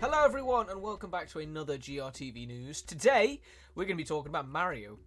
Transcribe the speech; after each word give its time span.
Hello, 0.00 0.24
everyone, 0.24 0.68
and 0.68 0.82
welcome 0.82 1.10
back 1.10 1.28
to 1.30 1.38
another 1.38 1.78
GRTV 1.78 2.46
news. 2.46 2.82
Today, 2.82 3.40
we're 3.74 3.84
going 3.84 3.96
to 3.96 4.02
be 4.02 4.06
talking 4.06 4.28
about 4.28 4.48
Mario. 4.48 4.98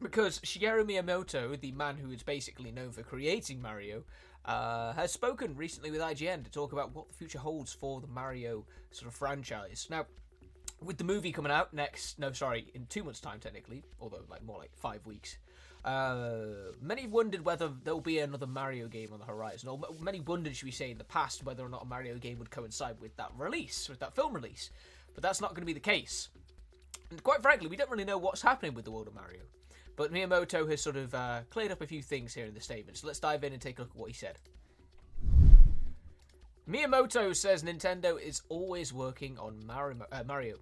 Because 0.00 0.38
Shigeru 0.40 0.84
Miyamoto, 0.84 1.60
the 1.60 1.72
man 1.72 1.96
who 1.96 2.10
is 2.12 2.22
basically 2.22 2.70
known 2.70 2.92
for 2.92 3.02
creating 3.02 3.60
Mario, 3.60 4.04
uh, 4.44 4.92
has 4.94 5.12
spoken 5.12 5.54
recently 5.56 5.90
with 5.90 6.00
IGN 6.00 6.44
to 6.44 6.50
talk 6.50 6.72
about 6.72 6.94
what 6.94 7.08
the 7.08 7.14
future 7.14 7.38
holds 7.38 7.72
for 7.72 8.00
the 8.00 8.06
Mario 8.06 8.64
sort 8.90 9.08
of 9.08 9.14
franchise. 9.14 9.86
Now, 9.90 10.06
with 10.82 10.96
the 10.96 11.04
movie 11.04 11.32
coming 11.32 11.52
out 11.52 11.74
next, 11.74 12.18
no, 12.18 12.32
sorry, 12.32 12.68
in 12.74 12.86
two 12.86 13.04
months' 13.04 13.20
time, 13.20 13.40
technically, 13.40 13.84
although 14.00 14.24
like 14.30 14.44
more 14.44 14.58
like 14.58 14.70
five 14.76 15.04
weeks. 15.04 15.36
Uh, 15.84 16.72
many 16.80 17.06
wondered 17.06 17.44
whether 17.44 17.70
there'll 17.84 18.00
be 18.00 18.18
another 18.18 18.46
Mario 18.46 18.88
game 18.88 19.12
on 19.12 19.20
the 19.20 19.24
horizon, 19.24 19.68
or 19.68 19.80
many 20.00 20.20
wondered, 20.20 20.54
should 20.56 20.66
we 20.66 20.72
say, 20.72 20.90
in 20.90 20.98
the 20.98 21.04
past, 21.04 21.44
whether 21.44 21.64
or 21.64 21.68
not 21.68 21.82
a 21.82 21.86
Mario 21.86 22.16
game 22.18 22.38
would 22.38 22.50
coincide 22.50 23.00
with 23.00 23.16
that 23.16 23.30
release, 23.36 23.88
with 23.88 24.00
that 24.00 24.14
film 24.14 24.34
release. 24.34 24.70
But 25.14 25.22
that's 25.22 25.40
not 25.40 25.50
going 25.50 25.62
to 25.62 25.66
be 25.66 25.72
the 25.72 25.80
case. 25.80 26.28
And 27.10 27.22
quite 27.22 27.42
frankly, 27.42 27.68
we 27.68 27.76
don't 27.76 27.90
really 27.90 28.04
know 28.04 28.18
what's 28.18 28.42
happening 28.42 28.74
with 28.74 28.84
the 28.84 28.90
world 28.90 29.08
of 29.08 29.14
Mario. 29.14 29.40
But 29.96 30.12
Miyamoto 30.12 30.68
has 30.70 30.80
sort 30.82 30.96
of 30.96 31.14
uh, 31.14 31.40
cleared 31.50 31.72
up 31.72 31.80
a 31.80 31.86
few 31.86 32.02
things 32.02 32.34
here 32.34 32.46
in 32.46 32.54
the 32.54 32.60
statement, 32.60 32.98
so 32.98 33.06
let's 33.06 33.18
dive 33.18 33.42
in 33.42 33.52
and 33.52 33.60
take 33.60 33.78
a 33.78 33.82
look 33.82 33.90
at 33.90 33.96
what 33.96 34.10
he 34.10 34.14
said. 34.14 34.38
Miyamoto 36.68 37.34
says 37.34 37.62
Nintendo 37.62 38.20
is 38.20 38.42
always 38.48 38.92
working 38.92 39.38
on 39.38 39.64
Mario. 39.66 40.06
Uh, 40.12 40.22
Mario. 40.26 40.56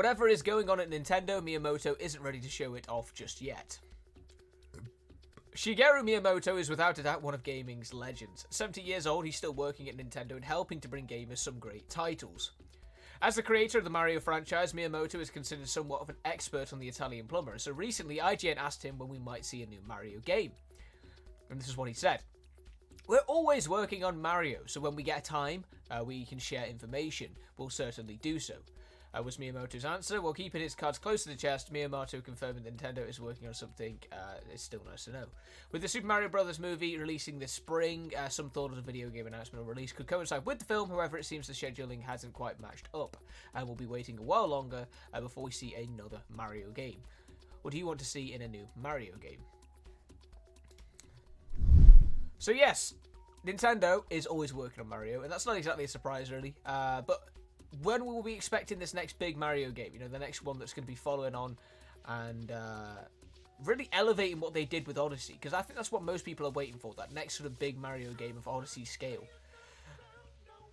Whatever 0.00 0.28
is 0.28 0.40
going 0.40 0.70
on 0.70 0.80
at 0.80 0.88
Nintendo, 0.88 1.42
Miyamoto 1.42 1.94
isn't 2.00 2.22
ready 2.22 2.40
to 2.40 2.48
show 2.48 2.74
it 2.74 2.88
off 2.88 3.12
just 3.12 3.42
yet. 3.42 3.78
Shigeru 5.54 6.02
Miyamoto 6.02 6.58
is 6.58 6.70
without 6.70 6.98
a 6.98 7.02
doubt 7.02 7.20
one 7.20 7.34
of 7.34 7.42
gaming's 7.42 7.92
legends. 7.92 8.46
70 8.48 8.80
years 8.80 9.06
old, 9.06 9.26
he's 9.26 9.36
still 9.36 9.52
working 9.52 9.90
at 9.90 9.98
Nintendo 9.98 10.36
and 10.36 10.42
helping 10.42 10.80
to 10.80 10.88
bring 10.88 11.06
gamers 11.06 11.40
some 11.40 11.58
great 11.58 11.90
titles. 11.90 12.52
As 13.20 13.34
the 13.34 13.42
creator 13.42 13.76
of 13.76 13.84
the 13.84 13.90
Mario 13.90 14.20
franchise, 14.20 14.72
Miyamoto 14.72 15.16
is 15.16 15.28
considered 15.28 15.68
somewhat 15.68 16.00
of 16.00 16.08
an 16.08 16.16
expert 16.24 16.72
on 16.72 16.78
the 16.78 16.88
Italian 16.88 17.26
plumber, 17.26 17.58
so 17.58 17.70
recently 17.70 18.20
IGN 18.20 18.56
asked 18.56 18.82
him 18.82 18.96
when 18.96 19.10
we 19.10 19.18
might 19.18 19.44
see 19.44 19.62
a 19.62 19.66
new 19.66 19.82
Mario 19.86 20.18
game. 20.20 20.52
And 21.50 21.60
this 21.60 21.68
is 21.68 21.76
what 21.76 21.88
he 21.88 21.94
said. 21.94 22.22
We're 23.06 23.18
always 23.26 23.68
working 23.68 24.02
on 24.02 24.22
Mario, 24.22 24.60
so 24.64 24.80
when 24.80 24.96
we 24.96 25.02
get 25.02 25.24
time, 25.24 25.62
uh, 25.90 26.02
we 26.02 26.24
can 26.24 26.38
share 26.38 26.64
information. 26.64 27.36
We'll 27.58 27.68
certainly 27.68 28.16
do 28.22 28.38
so. 28.38 28.54
Uh, 29.12 29.22
was 29.22 29.38
Miyamoto's 29.38 29.84
answer. 29.84 30.20
While 30.20 30.32
keeping 30.32 30.62
his 30.62 30.74
cards 30.74 30.98
close 30.98 31.24
to 31.24 31.30
the 31.30 31.36
chest, 31.36 31.72
Miyamoto 31.72 32.22
confirming 32.22 32.62
Nintendo 32.62 33.08
is 33.08 33.20
working 33.20 33.48
on 33.48 33.54
something. 33.54 33.98
Uh, 34.12 34.38
it's 34.52 34.62
still 34.62 34.82
nice 34.88 35.04
to 35.06 35.12
know. 35.12 35.24
With 35.72 35.82
the 35.82 35.88
Super 35.88 36.06
Mario 36.06 36.28
Bros. 36.28 36.60
movie 36.60 36.96
releasing 36.96 37.38
this 37.38 37.50
spring, 37.50 38.12
uh, 38.16 38.28
some 38.28 38.50
thought 38.50 38.70
of 38.70 38.76
the 38.76 38.82
video 38.82 39.08
game 39.08 39.26
announcement 39.26 39.64
or 39.64 39.68
release 39.68 39.92
could 39.92 40.06
coincide 40.06 40.46
with 40.46 40.60
the 40.60 40.64
film. 40.64 40.90
However, 40.90 41.18
it 41.18 41.24
seems 41.24 41.48
the 41.48 41.52
scheduling 41.52 42.00
hasn't 42.00 42.34
quite 42.34 42.60
matched 42.60 42.88
up, 42.94 43.16
and 43.54 43.66
we'll 43.66 43.74
be 43.74 43.86
waiting 43.86 44.18
a 44.18 44.22
while 44.22 44.46
longer 44.46 44.86
uh, 45.12 45.20
before 45.20 45.42
we 45.42 45.50
see 45.50 45.74
another 45.74 46.20
Mario 46.28 46.70
game. 46.70 47.00
What 47.62 47.72
do 47.72 47.78
you 47.78 47.86
want 47.86 47.98
to 47.98 48.06
see 48.06 48.32
in 48.32 48.42
a 48.42 48.48
new 48.48 48.66
Mario 48.76 49.16
game? 49.16 49.40
So 52.38 52.52
yes, 52.52 52.94
Nintendo 53.46 54.04
is 54.08 54.26
always 54.26 54.54
working 54.54 54.80
on 54.82 54.88
Mario, 54.88 55.22
and 55.22 55.32
that's 55.32 55.46
not 55.46 55.56
exactly 55.56 55.84
a 55.84 55.88
surprise, 55.88 56.30
really. 56.30 56.54
Uh, 56.64 57.02
but 57.02 57.29
when 57.82 58.04
will 58.04 58.22
we 58.22 58.32
be 58.32 58.36
expecting 58.36 58.78
this 58.78 58.94
next 58.94 59.18
big 59.18 59.36
Mario 59.36 59.70
game? 59.70 59.90
You 59.92 60.00
know, 60.00 60.08
the 60.08 60.18
next 60.18 60.44
one 60.44 60.58
that's 60.58 60.72
going 60.72 60.84
to 60.84 60.88
be 60.88 60.96
following 60.96 61.34
on 61.34 61.56
and 62.06 62.50
uh, 62.50 62.96
really 63.64 63.88
elevating 63.92 64.40
what 64.40 64.54
they 64.54 64.64
did 64.64 64.86
with 64.86 64.98
Odyssey, 64.98 65.34
because 65.34 65.52
I 65.52 65.62
think 65.62 65.76
that's 65.76 65.92
what 65.92 66.02
most 66.02 66.24
people 66.24 66.46
are 66.46 66.50
waiting 66.50 66.78
for. 66.78 66.94
That 66.94 67.12
next 67.12 67.34
sort 67.36 67.46
of 67.46 67.58
big 67.58 67.78
Mario 67.78 68.12
game 68.12 68.36
of 68.36 68.48
Odyssey 68.48 68.84
scale. 68.84 69.24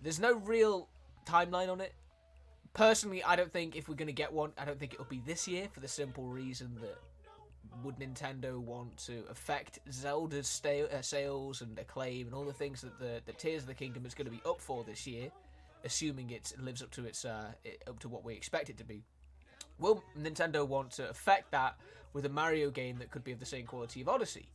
There's 0.02 0.20
no 0.20 0.34
real 0.34 0.88
timeline 1.26 1.70
on 1.70 1.80
it. 1.80 1.92
Personally, 2.74 3.22
I 3.22 3.36
don't 3.36 3.52
think 3.52 3.76
if 3.76 3.88
we're 3.88 3.96
going 3.96 4.06
to 4.06 4.12
get 4.12 4.32
one, 4.32 4.52
I 4.58 4.64
don't 4.64 4.78
think 4.78 4.94
it'll 4.94 5.06
be 5.06 5.22
this 5.26 5.48
year 5.48 5.68
for 5.72 5.80
the 5.80 5.88
simple 5.88 6.24
reason 6.24 6.78
that 6.80 6.98
would 7.82 7.96
Nintendo 7.96 8.58
want 8.58 8.96
to 8.98 9.24
affect 9.30 9.78
Zelda's 9.90 10.60
uh, 10.64 11.02
sales 11.02 11.60
and 11.60 11.78
acclaim 11.78 12.26
and 12.26 12.34
all 12.34 12.44
the 12.44 12.52
things 12.52 12.80
that 12.80 12.98
the, 12.98 13.20
the 13.26 13.32
Tears 13.32 13.62
of 13.62 13.68
the 13.68 13.74
Kingdom 13.74 14.06
is 14.06 14.14
going 14.14 14.26
to 14.26 14.30
be 14.30 14.42
up 14.46 14.60
for 14.60 14.84
this 14.84 15.06
year, 15.06 15.30
assuming 15.84 16.30
it 16.30 16.52
lives 16.60 16.82
up 16.82 16.90
to 16.92 17.04
its 17.04 17.24
uh, 17.24 17.52
it, 17.64 17.82
up 17.86 17.98
to 18.00 18.08
what 18.08 18.24
we 18.24 18.34
expect 18.34 18.70
it 18.70 18.78
to 18.78 18.84
be. 18.84 19.04
Will 19.78 20.02
Nintendo 20.18 20.66
want 20.66 20.90
to 20.92 21.08
affect 21.08 21.52
that 21.52 21.76
with 22.12 22.24
a 22.26 22.28
Mario 22.28 22.70
game 22.70 22.98
that 22.98 23.10
could 23.10 23.24
be 23.24 23.32
of 23.32 23.38
the 23.38 23.46
same 23.46 23.66
quality 23.66 24.00
of 24.00 24.08
Odyssey? 24.08 24.48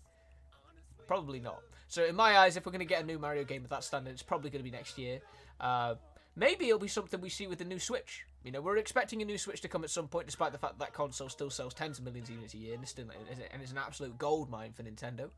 Probably 1.07 1.39
not. 1.39 1.61
So 1.87 2.05
in 2.05 2.15
my 2.15 2.37
eyes, 2.37 2.57
if 2.57 2.65
we're 2.65 2.71
going 2.71 2.79
to 2.79 2.85
get 2.85 3.03
a 3.03 3.05
new 3.05 3.19
Mario 3.19 3.43
game 3.43 3.63
of 3.63 3.69
that 3.69 3.83
standard, 3.83 4.11
it's 4.11 4.23
probably 4.23 4.49
going 4.49 4.63
to 4.63 4.69
be 4.69 4.75
next 4.75 4.97
year. 4.97 5.21
Uh, 5.59 5.95
maybe 6.35 6.67
it'll 6.67 6.79
be 6.79 6.87
something 6.87 7.21
we 7.21 7.29
see 7.29 7.47
with 7.47 7.59
the 7.59 7.65
new 7.65 7.79
Switch. 7.79 8.25
You 8.43 8.51
know, 8.51 8.61
we're 8.61 8.77
expecting 8.77 9.21
a 9.21 9.25
new 9.25 9.37
Switch 9.37 9.61
to 9.61 9.67
come 9.67 9.83
at 9.83 9.89
some 9.89 10.07
point, 10.07 10.25
despite 10.25 10.51
the 10.51 10.57
fact 10.57 10.79
that, 10.79 10.85
that 10.85 10.93
console 10.93 11.29
still 11.29 11.49
sells 11.49 11.73
tens 11.73 11.99
of 11.99 12.05
millions 12.05 12.29
of 12.29 12.35
units 12.35 12.53
a 12.53 12.57
year, 12.57 12.73
and 12.73 12.83
it's, 12.83 12.91
still, 12.91 13.05
and 13.51 13.61
it's 13.61 13.71
an 13.71 13.77
absolute 13.77 14.17
gold 14.17 14.49
mine 14.49 14.73
for 14.73 14.83
Nintendo. 14.83 15.29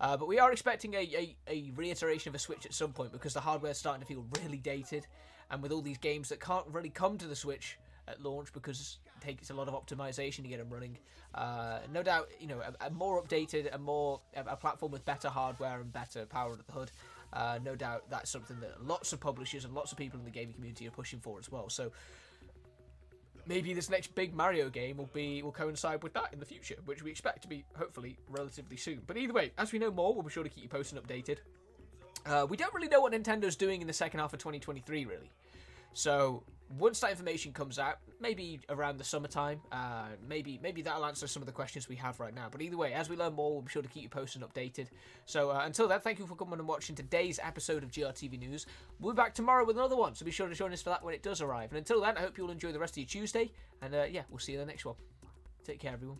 Uh, 0.00 0.16
but 0.16 0.28
we 0.28 0.38
are 0.38 0.52
expecting 0.52 0.94
a, 0.94 0.98
a, 0.98 1.36
a, 1.48 1.72
reiteration 1.74 2.28
of 2.28 2.34
a 2.34 2.38
Switch 2.38 2.64
at 2.64 2.72
some 2.72 2.92
point 2.92 3.12
because 3.12 3.34
the 3.34 3.40
hardware 3.40 3.72
is 3.72 3.78
starting 3.78 4.00
to 4.00 4.06
feel 4.06 4.24
really 4.42 4.58
dated, 4.58 5.06
and 5.50 5.62
with 5.62 5.72
all 5.72 5.82
these 5.82 5.98
games 5.98 6.28
that 6.28 6.40
can't 6.40 6.66
really 6.68 6.90
come 6.90 7.18
to 7.18 7.26
the 7.26 7.36
Switch 7.36 7.78
at 8.06 8.22
launch 8.22 8.52
because 8.52 8.98
it 9.04 9.24
takes 9.24 9.50
a 9.50 9.54
lot 9.54 9.68
of 9.68 9.74
optimization 9.74 10.42
to 10.42 10.48
get 10.48 10.58
them 10.58 10.70
running. 10.70 10.96
Uh, 11.34 11.80
no 11.92 12.02
doubt, 12.02 12.28
you 12.40 12.46
know, 12.46 12.60
a, 12.60 12.86
a 12.86 12.90
more 12.90 13.22
updated, 13.22 13.74
a 13.74 13.78
more 13.78 14.20
a 14.34 14.56
platform 14.56 14.92
with 14.92 15.04
better 15.04 15.28
hardware 15.28 15.80
and 15.80 15.92
better 15.92 16.24
power 16.26 16.52
under 16.52 16.64
the 16.64 16.72
hood. 16.72 16.92
Uh, 17.32 17.58
no 17.62 17.74
doubt 17.74 18.04
that's 18.08 18.30
something 18.30 18.58
that 18.60 18.82
lots 18.82 19.12
of 19.12 19.20
publishers 19.20 19.64
and 19.64 19.74
lots 19.74 19.92
of 19.92 19.98
people 19.98 20.18
in 20.18 20.24
the 20.24 20.30
gaming 20.30 20.54
community 20.54 20.86
are 20.86 20.92
pushing 20.92 21.20
for 21.20 21.38
as 21.38 21.50
well. 21.50 21.68
So 21.68 21.92
maybe 23.48 23.72
this 23.72 23.90
next 23.90 24.14
big 24.14 24.34
Mario 24.34 24.68
game 24.68 24.98
will 24.98 25.10
be 25.12 25.42
will 25.42 25.52
coincide 25.52 26.02
with 26.02 26.12
that 26.12 26.32
in 26.32 26.38
the 26.38 26.44
future, 26.46 26.76
which 26.84 27.02
we 27.02 27.10
expect 27.10 27.42
to 27.42 27.48
be 27.48 27.64
hopefully 27.76 28.18
relatively 28.28 28.76
soon. 28.76 29.00
But 29.06 29.16
either 29.16 29.32
way, 29.32 29.52
as 29.58 29.72
we 29.72 29.78
know 29.78 29.90
more, 29.90 30.12
we'll 30.14 30.22
be 30.22 30.30
sure 30.30 30.44
to 30.44 30.50
keep 30.50 30.62
you 30.62 30.68
posted 30.68 30.98
and 30.98 31.06
updated. 31.06 31.38
Uh, 32.26 32.46
we 32.48 32.56
don't 32.56 32.72
really 32.74 32.88
know 32.88 33.00
what 33.00 33.12
Nintendo's 33.12 33.56
doing 33.56 33.80
in 33.80 33.86
the 33.86 33.92
second 33.92 34.20
half 34.20 34.32
of 34.34 34.38
2023, 34.38 35.06
really. 35.06 35.30
So 35.98 36.44
once 36.78 37.00
that 37.00 37.10
information 37.10 37.52
comes 37.52 37.76
out, 37.76 37.98
maybe 38.20 38.60
around 38.68 38.98
the 38.98 39.04
summertime, 39.04 39.60
uh, 39.72 40.10
maybe 40.28 40.60
maybe 40.62 40.80
that'll 40.80 41.04
answer 41.04 41.26
some 41.26 41.42
of 41.42 41.46
the 41.46 41.52
questions 41.52 41.88
we 41.88 41.96
have 41.96 42.20
right 42.20 42.32
now. 42.32 42.46
But 42.48 42.62
either 42.62 42.76
way, 42.76 42.92
as 42.92 43.10
we 43.10 43.16
learn 43.16 43.32
more, 43.32 43.52
we'll 43.52 43.62
be 43.62 43.70
sure 43.70 43.82
to 43.82 43.88
keep 43.88 44.04
you 44.04 44.08
posted 44.08 44.40
and 44.40 44.48
updated. 44.48 44.86
So 45.26 45.50
uh, 45.50 45.62
until 45.64 45.88
then, 45.88 45.98
thank 45.98 46.20
you 46.20 46.26
for 46.28 46.36
coming 46.36 46.60
and 46.60 46.68
watching 46.68 46.94
today's 46.94 47.40
episode 47.42 47.82
of 47.82 47.90
GRTV 47.90 48.38
News. 48.38 48.64
We'll 49.00 49.12
be 49.12 49.16
back 49.16 49.34
tomorrow 49.34 49.64
with 49.64 49.76
another 49.76 49.96
one, 49.96 50.14
so 50.14 50.24
be 50.24 50.30
sure 50.30 50.48
to 50.48 50.54
join 50.54 50.72
us 50.72 50.82
for 50.82 50.90
that 50.90 51.02
when 51.02 51.14
it 51.14 51.22
does 51.24 51.40
arrive. 51.40 51.70
And 51.72 51.78
until 51.78 52.00
then, 52.00 52.16
I 52.16 52.20
hope 52.20 52.38
you'll 52.38 52.52
enjoy 52.52 52.70
the 52.70 52.78
rest 52.78 52.94
of 52.94 52.98
your 52.98 53.06
Tuesday, 53.06 53.50
and 53.82 53.92
uh, 53.92 54.04
yeah, 54.08 54.22
we'll 54.30 54.38
see 54.38 54.52
you 54.52 54.60
in 54.60 54.66
the 54.68 54.70
next 54.70 54.84
one. 54.84 54.94
Take 55.64 55.80
care, 55.80 55.94
everyone. 55.94 56.18